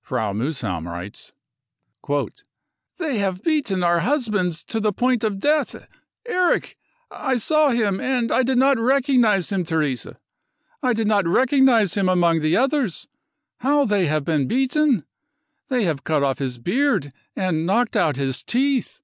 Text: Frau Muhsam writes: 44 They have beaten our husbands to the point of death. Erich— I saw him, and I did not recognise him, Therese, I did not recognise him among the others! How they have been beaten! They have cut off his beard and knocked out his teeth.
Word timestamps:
Frau 0.00 0.32
Muhsam 0.32 0.84
writes: 0.88 1.30
44 2.04 2.44
They 3.06 3.18
have 3.20 3.44
beaten 3.44 3.84
our 3.84 4.00
husbands 4.00 4.64
to 4.64 4.80
the 4.80 4.92
point 4.92 5.22
of 5.22 5.38
death. 5.38 5.76
Erich— 6.26 6.76
I 7.32 7.36
saw 7.36 7.68
him, 7.70 8.00
and 8.00 8.32
I 8.32 8.42
did 8.42 8.58
not 8.58 8.80
recognise 8.80 9.52
him, 9.52 9.64
Therese, 9.64 10.08
I 10.82 10.92
did 10.92 11.06
not 11.06 11.28
recognise 11.28 11.94
him 11.94 12.08
among 12.08 12.40
the 12.40 12.56
others! 12.56 13.06
How 13.60 13.84
they 13.84 14.06
have 14.08 14.24
been 14.24 14.48
beaten! 14.48 15.04
They 15.68 15.84
have 15.84 16.02
cut 16.02 16.24
off 16.24 16.38
his 16.40 16.58
beard 16.58 17.12
and 17.36 17.64
knocked 17.64 17.94
out 17.94 18.16
his 18.16 18.42
teeth. 18.42 18.98